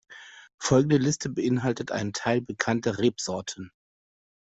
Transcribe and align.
Folgende 0.57 0.97
Liste 0.97 1.29
beinhaltet 1.29 1.91
einen 1.91 2.11
Teil 2.11 2.41
bekannter 2.41 2.97
Rebsorten. 2.97 3.71